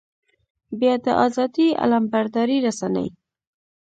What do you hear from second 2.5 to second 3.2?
رسنۍ.